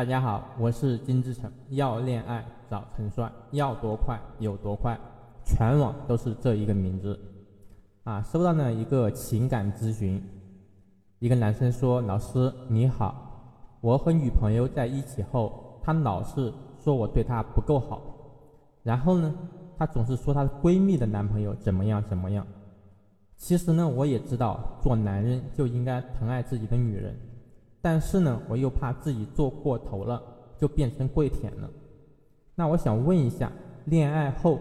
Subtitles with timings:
[0.00, 1.52] 大家好，我是金志成。
[1.68, 4.98] 要恋爱找陈帅，要多快有多快，
[5.44, 7.20] 全网都是这一个名字。
[8.04, 10.18] 啊，收到了一个情感咨询，
[11.18, 16.50] 一个男生说：“老师你好，我和女朋友在一起后，她老是
[16.82, 18.00] 说我对她不够好，
[18.82, 19.34] 然后呢，
[19.76, 22.46] 她总是说她闺蜜的男朋友怎么样怎么样。
[23.36, 27.14] 其实呢，我也知道做男人就应该疼爱自己的女人。”
[27.82, 30.22] 但是呢，我又怕自己做过头了，
[30.58, 31.70] 就变成跪舔了。
[32.54, 33.50] 那我想问一下，
[33.86, 34.58] 恋爱后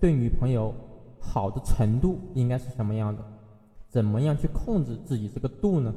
[0.00, 0.72] 对女朋友
[1.18, 3.22] 好的程度应该是什么样的？
[3.88, 5.92] 怎么样去控制自己这个度呢？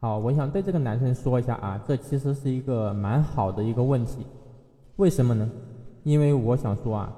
[0.00, 4.26] 好，我想对这个男生说一下啊，这其实是一个蛮好的一个问题。
[4.96, 5.50] 为什么呢？
[6.04, 7.12] 因为我想说啊，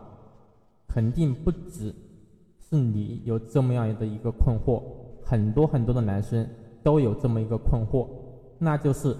[0.88, 1.94] 肯定不只
[2.60, 4.82] 是你有这么样的一个困惑，
[5.24, 6.48] 很多很多的男生。
[6.82, 8.08] 都有这么一个困惑，
[8.58, 9.16] 那就是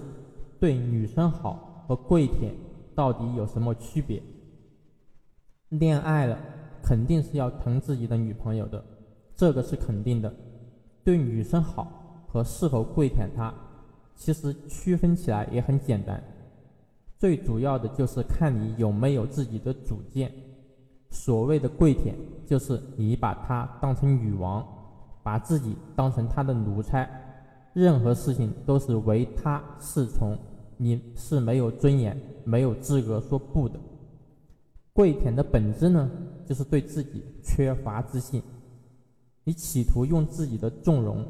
[0.59, 2.53] 对女生好和跪舔
[2.95, 4.21] 到底有什么区别？
[5.69, 6.37] 恋爱了
[6.83, 8.83] 肯定是要疼自己的女朋友的，
[9.35, 10.33] 这个是肯定的。
[11.03, 13.53] 对女生好和是否跪舔她，
[14.15, 16.23] 其实区分起来也很简单，
[17.17, 20.31] 最主要的就是看你有没有自己的主见。
[21.09, 22.15] 所谓的跪舔，
[22.45, 24.65] 就是你把她当成女王，
[25.21, 27.09] 把自己当成她的奴才。
[27.73, 30.37] 任何事情都是唯他是从，
[30.77, 33.79] 你是没有尊严、没有资格说不的。
[34.93, 36.09] 跪舔的本质呢，
[36.45, 38.41] 就是对自己缺乏自信，
[39.43, 41.25] 你企图用自己的纵容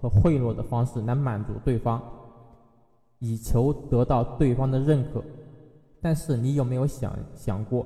[0.00, 2.00] 和贿赂的方式来满足对方，
[3.18, 5.22] 以求得到对方的认可。
[6.00, 7.84] 但是你有没有想想过，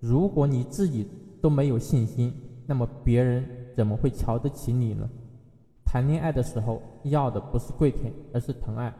[0.00, 1.06] 如果你自己
[1.40, 2.34] 都没有信心，
[2.66, 3.44] 那么别人
[3.76, 5.08] 怎么会瞧得起你呢？
[5.92, 8.94] 谈恋爱的时候要的不是跪舔，而是疼爱。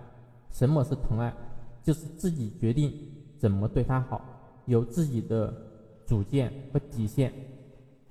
[0.51, 1.33] 什么是疼爱？
[1.85, 2.93] 就是自己决定
[3.39, 4.21] 怎么对他好，
[4.67, 5.55] 有自己的
[6.05, 7.33] 主见和底线。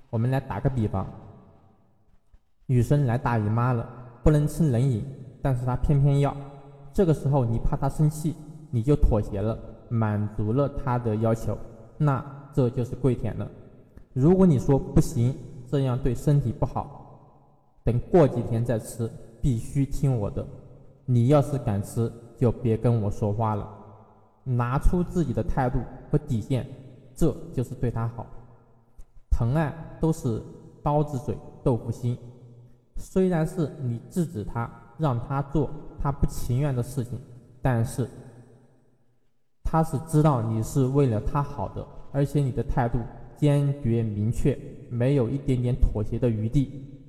[0.08, 1.06] 我们来打个比方，
[2.64, 3.86] 女生来大姨妈了，
[4.24, 5.04] 不能吃冷饮，
[5.42, 6.34] 但是她偏偏要。
[6.90, 8.34] 这个时候你怕她生气，
[8.70, 9.58] 你就妥协了，
[9.90, 11.54] 满足了她的要求，
[11.98, 12.24] 那
[12.54, 13.46] 这就是跪舔了。
[14.14, 15.36] 如果你说不行，
[15.70, 16.96] 这样对身体不好。
[17.84, 19.10] 等过几天再吃，
[19.40, 20.46] 必须听我的。
[21.06, 23.68] 你要是敢吃，就别跟我说话了。
[24.44, 25.78] 拿出自己的态度
[26.10, 26.66] 和底线，
[27.14, 28.26] 这就是对他好。
[29.30, 30.42] 疼爱都是
[30.82, 32.16] 刀子嘴豆腐心。
[32.96, 37.18] 虽然是你制止他，让他做他不情愿的事情，
[37.62, 38.08] 但是
[39.64, 42.98] 他是知道你是为了他好的，而且你的态度
[43.36, 44.58] 坚决明确，
[44.90, 46.99] 没有一点点妥协的余地。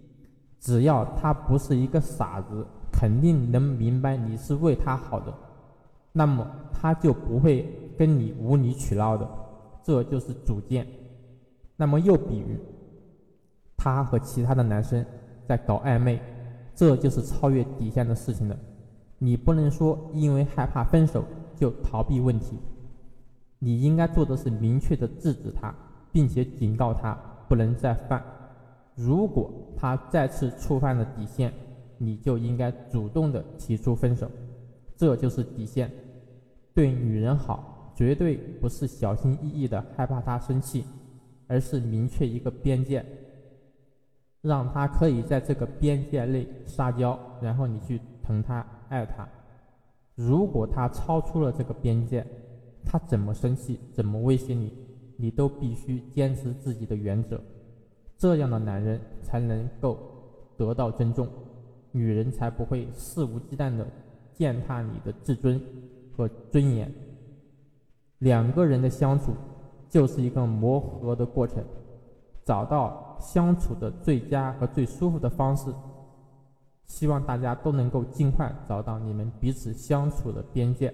[0.61, 5.33] 只要他不是一个傻子，肯定能明白你是为他好的，
[6.13, 9.27] 那么他就不会跟你无理取闹的，
[9.83, 10.87] 这就是主见。
[11.75, 12.59] 那么又比如，
[13.75, 15.03] 他和其他的男生
[15.47, 16.21] 在搞暧昧，
[16.75, 18.55] 这就是超越底线的事情了。
[19.17, 22.59] 你不能说因为害怕分手就逃避问题，
[23.57, 25.73] 你应该做的是明确的制止他，
[26.11, 27.17] 并且警告他
[27.47, 28.23] 不能再犯。
[28.95, 31.51] 如果他再次触犯了底线，
[31.97, 34.29] 你就应该主动的提出分手，
[34.95, 35.91] 这就是底线。
[36.73, 40.85] 对女人好，绝对不是小心翼翼的害怕她生气，
[41.47, 43.05] 而是明确一个边界，
[44.41, 49.27] 让她可以在这个边界内撒娇，然后你去疼她、爱她。
[50.15, 52.25] 如果她超出了这个边界，
[52.85, 54.73] 她怎么生气、怎么威胁你，
[55.17, 57.41] 你都必须坚持自己的原则。
[58.21, 59.97] 这样的男人才能够
[60.55, 61.27] 得到尊重，
[61.91, 63.83] 女人才不会肆无忌惮的
[64.31, 65.59] 践踏你的自尊
[66.15, 66.93] 和尊严。
[68.19, 69.33] 两个人的相处
[69.89, 71.63] 就是一个磨合的过程，
[72.45, 75.73] 找到相处的最佳和最舒服的方式。
[76.85, 80.93] 希望大家都能够尽快找到你们彼此相处的边界。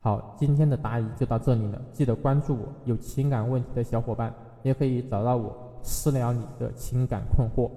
[0.00, 2.66] 好，今天的答疑就到这里了，记得关注我。
[2.86, 5.68] 有情感问题的小伙伴也可以找到我。
[5.82, 7.70] 私聊你的情感困惑。